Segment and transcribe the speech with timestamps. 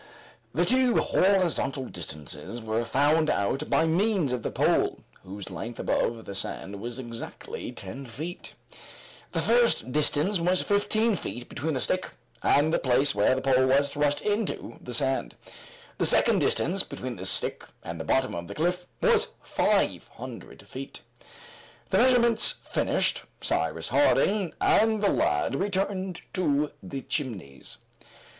[0.51, 6.25] The two horizontal distances were found out by means of the pole, whose length above
[6.25, 8.55] the sand was exactly ten feet.
[9.31, 12.09] The first distance was fifteen feet between the stick
[12.41, 15.35] and the place where the pole was thrust into the sand.
[15.99, 20.67] The second distance between the stick and the bottom of the cliff was five hundred
[20.67, 21.01] feet.
[21.91, 27.77] These measurements finished, Cyrus Harding and the lad returned to the Chimneys.